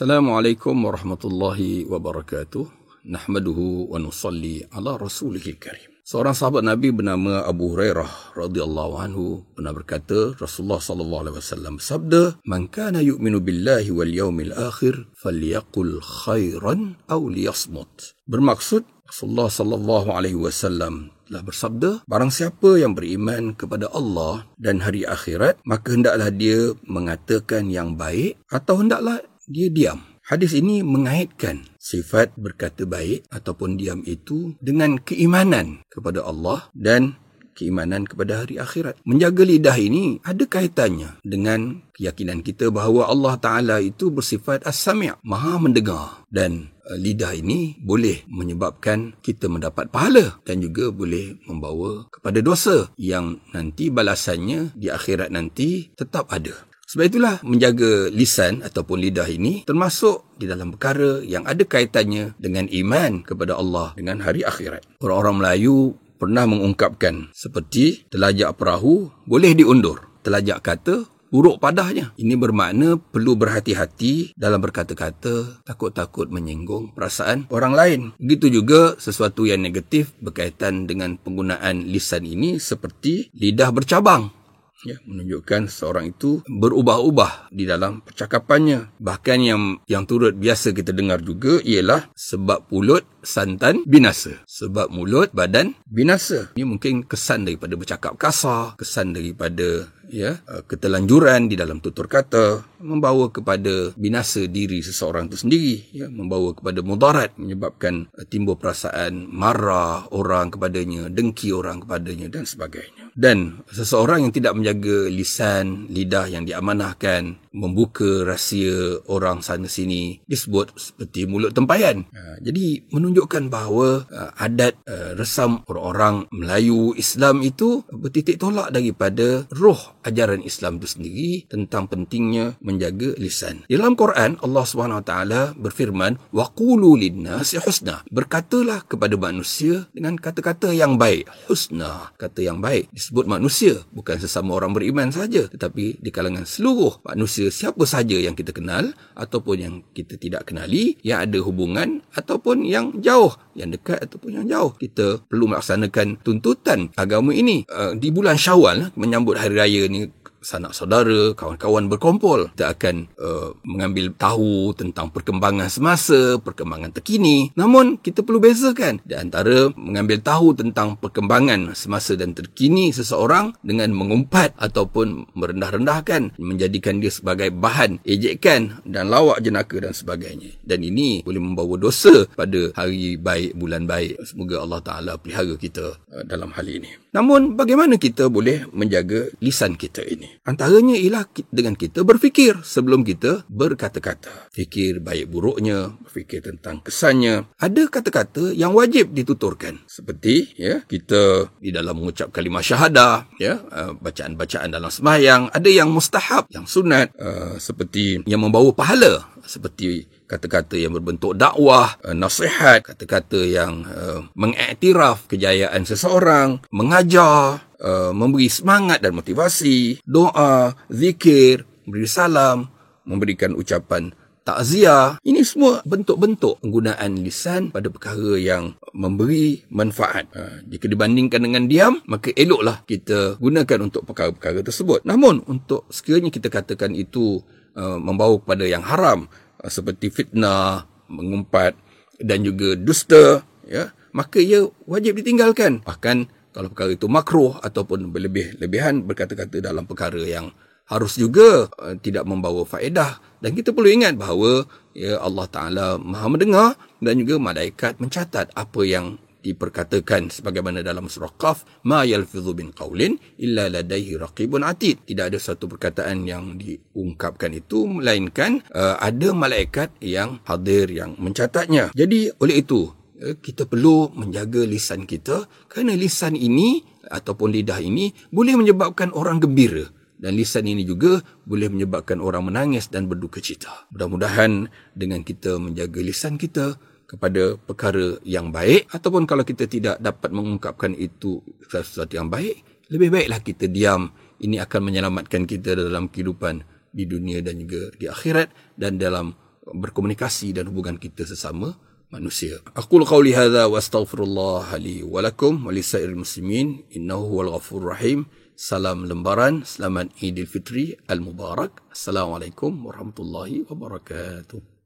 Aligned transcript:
Assalamualaikum 0.00 0.72
warahmatullahi 0.80 1.84
wabarakatuh. 1.84 2.64
Nahmaduhu 3.04 3.92
wa 3.92 4.00
nusalli 4.00 4.64
ala 4.72 4.96
rasulihil 4.96 5.60
karim. 5.60 5.92
Seorang 6.08 6.32
sahabat 6.32 6.64
Nabi 6.64 6.88
bernama 6.88 7.44
Abu 7.44 7.76
Hurairah 7.76 8.32
radhiyallahu 8.32 8.96
anhu 8.96 9.44
pernah 9.52 9.76
berkata 9.76 10.32
Rasulullah 10.40 10.80
sallallahu 10.80 11.20
alaihi 11.28 11.36
wasallam 11.36 11.76
bersabda 11.76 12.40
man 12.48 12.72
kana 12.72 13.04
yu'minu 13.04 13.44
billahi 13.44 13.92
wal 13.92 14.08
yawmil 14.08 14.56
akhir 14.56 15.04
falyaqul 15.20 16.00
khairan 16.00 16.96
aw 17.04 17.20
liyasmut 17.20 18.16
bermaksud 18.24 18.88
Rasulullah 19.04 19.52
sallallahu 19.52 20.16
alaihi 20.16 20.40
wasallam 20.40 21.12
telah 21.28 21.44
bersabda 21.44 21.90
barang 22.08 22.32
siapa 22.32 22.80
yang 22.80 22.96
beriman 22.96 23.52
kepada 23.52 23.86
Allah 23.92 24.48
dan 24.56 24.80
hari 24.80 25.04
akhirat 25.04 25.60
maka 25.68 25.92
hendaklah 25.92 26.32
dia 26.32 26.72
mengatakan 26.88 27.68
yang 27.68 27.94
baik 27.94 28.40
atau 28.50 28.82
hendaklah 28.82 29.22
dia 29.50 29.66
diam. 29.66 29.98
Hadis 30.22 30.54
ini 30.54 30.86
mengaitkan 30.86 31.66
sifat 31.74 32.38
berkata 32.38 32.86
baik 32.86 33.26
ataupun 33.34 33.74
diam 33.74 34.06
itu 34.06 34.54
dengan 34.62 34.94
keimanan 35.02 35.82
kepada 35.90 36.22
Allah 36.22 36.70
dan 36.70 37.18
keimanan 37.60 38.06
kepada 38.06 38.46
hari 38.46 38.56
akhirat. 38.56 38.96
Menjaga 39.04 39.42
lidah 39.44 39.76
ini 39.76 40.22
ada 40.24 40.46
kaitannya 40.48 41.20
dengan 41.26 41.82
keyakinan 41.92 42.40
kita 42.40 42.72
bahawa 42.72 43.12
Allah 43.12 43.34
Ta'ala 43.36 43.76
itu 43.84 44.08
bersifat 44.08 44.64
as-sami' 44.64 45.18
maha 45.20 45.60
mendengar 45.60 46.24
dan 46.32 46.72
eh, 46.88 46.96
lidah 46.96 47.36
ini 47.36 47.76
boleh 47.82 48.24
menyebabkan 48.30 49.18
kita 49.20 49.50
mendapat 49.50 49.92
pahala 49.92 50.40
dan 50.48 50.64
juga 50.64 50.88
boleh 50.88 51.36
membawa 51.44 52.08
kepada 52.08 52.40
dosa 52.40 52.88
yang 52.96 53.42
nanti 53.52 53.92
balasannya 53.92 54.72
di 54.78 54.88
akhirat 54.88 55.28
nanti 55.28 55.92
tetap 55.92 56.30
ada. 56.32 56.69
Sebab 56.90 57.06
itulah 57.06 57.38
menjaga 57.46 58.10
lisan 58.10 58.66
ataupun 58.66 58.98
lidah 58.98 59.30
ini 59.30 59.62
termasuk 59.62 60.26
di 60.34 60.50
dalam 60.50 60.74
perkara 60.74 61.22
yang 61.22 61.46
ada 61.46 61.62
kaitannya 61.62 62.34
dengan 62.34 62.66
iman 62.66 63.22
kepada 63.22 63.54
Allah 63.54 63.94
dengan 63.94 64.18
hari 64.18 64.42
akhirat. 64.42 64.98
Orang-orang 64.98 65.38
Melayu 65.38 65.94
pernah 66.18 66.50
mengungkapkan 66.50 67.30
seperti 67.30 68.10
telajak 68.10 68.58
perahu 68.58 69.06
boleh 69.22 69.54
diundur. 69.54 70.02
Telajak 70.26 70.66
kata 70.66 71.06
buruk 71.30 71.62
padahnya. 71.62 72.10
Ini 72.18 72.34
bermakna 72.34 72.98
perlu 72.98 73.38
berhati-hati 73.38 74.34
dalam 74.34 74.58
berkata-kata, 74.58 75.62
takut-takut 75.62 76.26
menyinggung 76.26 76.90
perasaan 76.90 77.46
orang 77.54 77.72
lain. 77.78 78.00
Begitu 78.18 78.60
juga 78.60 78.98
sesuatu 78.98 79.46
yang 79.46 79.62
negatif 79.62 80.10
berkaitan 80.18 80.90
dengan 80.90 81.14
penggunaan 81.22 81.86
lisan 81.86 82.26
ini 82.26 82.58
seperti 82.58 83.30
lidah 83.30 83.70
bercabang 83.70 84.39
ya 84.84 84.96
menunjukkan 85.04 85.68
seorang 85.68 86.12
itu 86.12 86.40
berubah-ubah 86.48 87.52
di 87.52 87.68
dalam 87.68 88.00
percakapannya. 88.00 88.96
Bahkan 89.00 89.38
yang 89.40 89.62
yang 89.86 90.04
turut 90.08 90.36
biasa 90.36 90.72
kita 90.72 90.92
dengar 90.96 91.20
juga 91.20 91.60
ialah 91.64 92.08
sebab 92.16 92.68
mulut 92.72 93.04
santan 93.20 93.84
binasa. 93.84 94.40
Sebab 94.48 94.88
mulut 94.92 95.32
badan 95.32 95.76
binasa. 95.84 96.52
Ini 96.56 96.64
mungkin 96.64 97.04
kesan 97.04 97.44
daripada 97.44 97.76
bercakap 97.76 98.16
kasar 98.16 98.76
kesan 98.76 99.12
daripada 99.16 99.88
ya 100.10 100.40
uh, 100.50 100.62
ketelanjuran 100.66 101.46
di 101.46 101.54
dalam 101.54 101.78
tutur 101.78 102.10
kata 102.10 102.66
membawa 102.80 103.28
kepada 103.28 103.92
binasa 103.94 104.44
diri 104.48 104.80
seseorang 104.80 105.28
itu 105.28 105.36
sendiri 105.46 105.76
ya 105.94 106.06
membawa 106.08 106.56
kepada 106.56 106.80
mudarat 106.80 107.36
menyebabkan 107.36 108.08
uh, 108.16 108.26
timbul 108.26 108.56
perasaan 108.56 109.28
marah 109.30 110.08
orang 110.10 110.50
kepadanya 110.50 111.12
dengki 111.12 111.52
orang 111.52 111.84
kepadanya 111.84 112.32
dan 112.32 112.44
sebagainya. 112.48 113.12
Dan 113.14 113.60
seseorang 113.68 114.24
yang 114.24 114.34
tidak 114.34 114.56
menjaga 114.56 115.10
lisan 115.12 115.90
lidah 115.90 116.30
yang 116.30 116.46
diamanahkan 116.46 117.36
membuka 117.50 118.22
rahsia 118.22 119.02
orang 119.10 119.42
sana 119.42 119.66
sini 119.66 120.22
disebut 120.24 120.70
seperti 120.78 121.26
mulut 121.26 121.52
tempayan. 121.52 122.06
Uh, 122.10 122.38
jadi 122.40 122.86
menunjukkan 122.90 123.52
bahawa 123.52 124.06
uh, 124.08 124.30
adat 124.40 124.78
uh, 124.86 125.14
resam 125.18 125.62
orang-orang 125.68 126.30
Melayu 126.30 126.94
Islam 126.96 127.42
itu 127.44 127.82
bertitik 127.90 128.40
tolak 128.40 128.72
daripada 128.72 129.44
roh 129.52 129.78
ajaran 130.06 130.40
Islam 130.40 130.78
itu 130.80 130.88
sendiri 130.96 131.30
tentang 131.50 131.90
pentingnya 131.90 132.56
menjaga 132.70 133.18
lisan. 133.18 133.66
Dalam 133.66 133.98
Quran 133.98 134.38
Allah 134.38 134.62
SWT 134.62 135.12
berfirman 135.58 136.22
waqulu 136.30 136.94
linnasi 136.94 137.58
husna. 137.58 138.06
Berkatalah 138.06 138.86
kepada 138.86 139.18
manusia 139.18 139.90
dengan 139.90 140.14
kata-kata 140.14 140.70
yang 140.70 140.94
baik. 140.94 141.26
Husna, 141.50 142.14
kata 142.14 142.46
yang 142.46 142.62
baik 142.62 142.92
disebut 143.00 143.24
manusia 143.24 143.80
bukan 143.90 144.20
sesama 144.20 144.60
orang 144.60 144.76
beriman 144.76 145.08
saja 145.08 145.48
tetapi 145.48 145.98
di 145.98 146.10
kalangan 146.12 146.44
seluruh 146.44 147.00
manusia 147.02 147.48
siapa 147.48 147.88
saja 147.88 148.20
yang 148.20 148.36
kita 148.36 148.52
kenal 148.52 148.92
ataupun 149.16 149.56
yang 149.56 149.74
kita 149.96 150.20
tidak 150.20 150.46
kenali 150.52 151.00
yang 151.00 151.24
ada 151.24 151.40
hubungan 151.40 152.04
ataupun 152.12 152.68
yang 152.68 153.00
jauh 153.00 153.32
yang 153.56 153.72
dekat 153.72 154.04
ataupun 154.04 154.42
yang 154.42 154.46
jauh 154.46 154.70
kita 154.76 155.24
perlu 155.26 155.48
melaksanakan 155.50 156.20
tuntutan 156.20 156.92
agama 156.94 157.32
ini 157.32 157.64
uh, 157.72 157.96
di 157.96 158.12
bulan 158.12 158.36
Syawal 158.36 158.92
menyambut 158.94 159.40
hari 159.40 159.56
raya 159.56 159.82
ni 159.88 160.12
sanak 160.40 160.72
saudara, 160.72 161.36
kawan-kawan 161.36 161.86
berkumpul. 161.86 162.52
Kita 162.56 162.72
akan 162.72 163.08
uh, 163.20 163.56
mengambil 163.64 164.12
tahu 164.16 164.72
tentang 164.76 165.12
perkembangan 165.12 165.68
semasa, 165.68 166.40
perkembangan 166.40 166.92
terkini. 166.96 167.52
Namun, 167.54 168.00
kita 168.00 168.24
perlu 168.24 168.40
bezakan 168.40 169.00
di 169.04 169.14
antara 169.16 169.68
mengambil 169.76 170.20
tahu 170.20 170.56
tentang 170.56 170.96
perkembangan 170.96 171.76
semasa 171.76 172.16
dan 172.16 172.32
terkini 172.32 172.90
seseorang 172.90 173.54
dengan 173.60 173.92
mengumpat 173.92 174.56
ataupun 174.56 175.30
merendah-rendahkan, 175.36 176.36
menjadikan 176.40 176.98
dia 176.98 177.12
sebagai 177.12 177.52
bahan 177.52 178.00
ejekan 178.02 178.80
dan 178.88 179.12
lawak 179.12 179.44
jenaka 179.44 179.78
dan 179.78 179.92
sebagainya. 179.92 180.56
Dan 180.64 180.82
ini 180.82 181.20
boleh 181.22 181.40
membawa 181.40 181.76
dosa 181.76 182.26
pada 182.32 182.72
hari 182.74 183.20
baik, 183.20 183.56
bulan 183.56 183.84
baik. 183.84 184.24
Semoga 184.24 184.64
Allah 184.64 184.80
Ta'ala 184.80 185.12
pelihara 185.20 185.54
kita 185.60 186.00
uh, 186.00 186.24
dalam 186.24 186.50
hal 186.56 186.66
ini. 186.66 186.90
Namun 187.10 187.58
bagaimana 187.58 187.98
kita 187.98 188.30
boleh 188.30 188.70
menjaga 188.70 189.28
lisan 189.42 189.74
kita 189.74 190.06
ini? 190.06 190.29
Antaranya 190.46 190.96
ialah 190.96 191.28
dengan 191.52 191.76
kita 191.76 192.02
berfikir 192.02 192.64
sebelum 192.64 193.04
kita 193.04 193.44
berkata-kata. 193.46 194.50
Fikir 194.50 195.04
baik 195.04 195.28
buruknya, 195.28 196.00
fikir 196.08 196.40
tentang 196.44 196.80
kesannya. 196.80 197.50
Ada 197.60 197.86
kata-kata 197.92 198.56
yang 198.56 198.72
wajib 198.72 199.12
dituturkan. 199.12 199.84
Seperti 199.86 200.56
ya, 200.56 200.82
kita 200.86 201.52
di 201.60 201.70
dalam 201.70 202.00
mengucap 202.00 202.32
kalimah 202.32 202.64
syahadah, 202.64 203.28
ya, 203.36 203.60
uh, 203.68 203.92
bacaan-bacaan 203.98 204.72
dalam 204.72 204.88
sembahyang, 204.88 205.52
ada 205.52 205.70
yang 205.70 205.92
mustahab, 205.92 206.48
yang 206.48 206.64
sunat, 206.64 207.12
uh, 207.20 207.60
seperti 207.60 208.24
yang 208.24 208.40
membawa 208.40 208.72
pahala, 208.72 209.28
seperti 209.44 210.08
kata-kata 210.30 210.78
yang 210.78 210.94
berbentuk 210.94 211.34
dakwah, 211.34 211.98
uh, 212.06 212.14
nasihat, 212.14 212.86
kata-kata 212.86 213.42
yang 213.42 213.82
uh, 213.82 214.22
mengiktiraf 214.38 215.26
kejayaan 215.26 215.82
seseorang, 215.82 216.62
mengajar, 216.70 217.66
uh, 217.82 218.14
memberi 218.14 218.46
semangat 218.46 219.02
dan 219.02 219.18
motivasi, 219.18 219.98
doa, 220.06 220.78
zikir, 220.86 221.66
memberi 221.82 222.06
salam, 222.06 222.70
memberikan 223.02 223.58
ucapan 223.58 224.14
takziah. 224.46 225.18
Ini 225.20 225.42
semua 225.42 225.82
bentuk-bentuk 225.82 226.62
penggunaan 226.64 227.20
lisan 227.20 227.74
pada 227.74 227.90
perkara 227.92 228.38
yang 228.38 228.78
memberi 228.94 229.66
manfaat. 229.74 230.30
Uh, 230.30 230.62
jika 230.70 230.86
dibandingkan 230.86 231.42
dengan 231.42 231.66
diam, 231.66 231.98
maka 232.06 232.30
eloklah 232.38 232.86
kita 232.86 233.36
gunakan 233.42 233.78
untuk 233.82 234.06
perkara-perkara 234.06 234.62
tersebut. 234.62 235.02
Namun, 235.02 235.42
untuk 235.50 235.90
sekiranya 235.90 236.30
kita 236.30 236.48
katakan 236.48 236.94
itu 236.94 237.42
uh, 237.74 237.98
membawa 237.98 238.38
kepada 238.38 238.64
yang 238.64 238.86
haram, 238.86 239.26
seperti 239.68 240.08
fitnah, 240.08 240.88
mengumpat 241.10 241.76
dan 242.22 242.46
juga 242.46 242.78
dusta, 242.78 243.44
ya, 243.66 243.92
maka 244.14 244.40
ia 244.40 244.64
wajib 244.86 245.20
ditinggalkan. 245.20 245.84
Bahkan 245.84 246.16
kalau 246.50 246.68
perkara 246.72 246.90
itu 246.94 247.06
makruh 247.06 247.58
ataupun 247.62 248.10
berlebih-lebihan 248.10 249.06
berkata-kata 249.06 249.62
dalam 249.62 249.86
perkara 249.86 250.18
yang 250.26 250.50
harus 250.90 251.14
juga 251.14 251.70
uh, 251.78 251.94
tidak 252.02 252.26
membawa 252.26 252.66
faedah 252.66 253.22
dan 253.38 253.54
kita 253.54 253.70
perlu 253.70 253.94
ingat 253.94 254.18
bahawa 254.18 254.66
ya 254.90 255.22
Allah 255.22 255.46
Taala 255.46 255.86
Maha 256.02 256.26
mendengar 256.26 256.74
dan 256.98 257.14
juga 257.22 257.38
malaikat 257.38 258.02
mencatat 258.02 258.50
apa 258.50 258.80
yang 258.82 259.14
diperkatakan 259.40 260.28
sebagaimana 260.28 260.84
dalam 260.84 261.08
surah 261.08 261.32
Qaf 261.34 261.84
ma 261.88 262.04
yalfidhu 262.04 262.52
bin 262.52 262.70
qaulin 262.70 263.16
illa 263.40 263.66
ladaihi 263.72 264.20
raqibun 264.20 264.62
atid 264.64 265.02
tidak 265.08 265.34
ada 265.34 265.38
satu 265.40 265.66
perkataan 265.66 266.28
yang 266.28 266.60
diungkapkan 266.60 267.52
itu 267.56 267.88
melainkan 267.88 268.60
uh, 268.72 269.00
ada 269.00 269.32
malaikat 269.32 269.96
yang 270.04 270.38
hadir 270.44 270.92
yang 270.92 271.16
mencatatnya 271.16 271.90
jadi 271.96 272.32
oleh 272.38 272.62
itu 272.62 272.92
uh, 273.24 273.36
kita 273.40 273.64
perlu 273.64 274.12
menjaga 274.12 274.62
lisan 274.68 275.08
kita 275.08 275.48
kerana 275.66 275.96
lisan 275.96 276.36
ini 276.36 276.84
ataupun 277.08 277.50
lidah 277.50 277.80
ini 277.80 278.12
boleh 278.30 278.54
menyebabkan 278.60 279.10
orang 279.16 279.40
gembira 279.40 279.88
dan 280.20 280.36
lisan 280.36 280.68
ini 280.68 280.84
juga 280.84 281.24
boleh 281.48 281.72
menyebabkan 281.72 282.20
orang 282.20 282.52
menangis 282.52 282.92
dan 282.92 283.08
berduka 283.08 283.40
cita. 283.40 283.88
Mudah-mudahan 283.88 284.68
dengan 284.92 285.24
kita 285.24 285.56
menjaga 285.56 286.04
lisan 286.04 286.36
kita, 286.36 286.76
kepada 287.10 287.58
perkara 287.58 288.22
yang 288.22 288.54
baik 288.54 288.86
ataupun 288.94 289.26
kalau 289.26 289.42
kita 289.42 289.66
tidak 289.66 289.98
dapat 289.98 290.30
mengungkapkan 290.30 290.94
itu 290.94 291.42
sesuatu 291.66 292.14
yang 292.14 292.30
baik 292.30 292.86
lebih 292.86 293.10
baiklah 293.10 293.42
kita 293.42 293.66
diam 293.66 294.14
ini 294.38 294.62
akan 294.62 294.80
menyelamatkan 294.86 295.42
kita 295.42 295.74
dalam 295.74 296.06
kehidupan 296.06 296.62
di 296.90 297.10
dunia 297.10 297.42
dan 297.42 297.58
juga 297.58 297.90
di 297.98 298.06
akhirat 298.06 298.78
dan 298.78 298.94
dalam 298.94 299.34
berkomunikasi 299.66 300.54
dan 300.54 300.70
hubungan 300.70 300.98
kita 300.98 301.26
sesama 301.26 301.74
manusia. 302.10 302.58
Aku 302.74 302.98
qauli 303.06 303.34
hadza 303.34 303.70
wa 303.70 303.78
astaghfirullah 303.78 304.74
li 304.82 305.06
wa 305.06 305.22
lakum 305.22 305.66
wa 305.66 305.70
lisairil 305.70 306.18
muslimin 306.18 306.82
innahu 306.90 307.38
huwal 307.38 307.50
ghafurur 307.58 307.94
rahim. 307.94 308.26
Salam 308.60 309.08
lembaran, 309.08 309.64
selamat 309.64 310.12
Idul 310.20 310.44
Fitri 310.44 310.92
Al-Mubarak. 311.08 311.80
Assalamualaikum 311.88 312.76
warahmatullahi 312.84 313.64
wabarakatuh. 313.64 314.79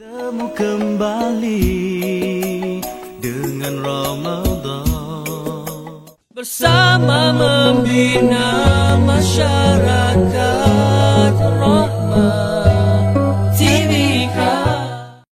Temu 0.00 0.48
kembali 0.56 1.60
dengan 3.20 3.84
Ramadan. 3.84 4.88
Bersama 6.32 7.36
membina 7.36 8.48
masyarakat 8.96 10.59